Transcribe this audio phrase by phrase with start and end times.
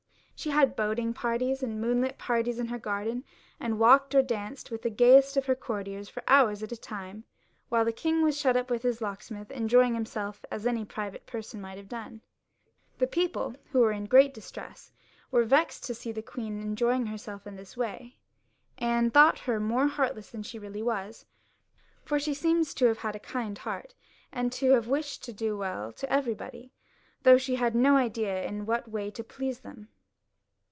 [0.33, 3.23] She had boating parties and moonlight parties in her garden,
[3.59, 7.25] and walked or danced with the gayest of her courtiers for hours at a time,
[7.69, 11.61] while the king was shut up with his locksmith, enjoying himself as any private person
[11.61, 12.21] might have done.
[12.97, 14.91] The people, who were in great distress,
[15.29, 18.15] were vexed to see the queen enjoying herself in this way,
[18.79, 21.27] and thought her more heartless than she really was,
[22.03, 23.93] for she seems to have had a kind heart,
[24.31, 26.73] and to have wished well to everybody,
[27.21, 29.89] though she had no idea in what way to please them.